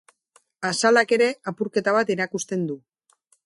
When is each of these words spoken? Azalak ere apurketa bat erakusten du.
Azalak 0.69 1.13
ere 1.19 1.27
apurketa 1.53 1.95
bat 1.99 2.13
erakusten 2.17 2.65
du. 2.73 2.83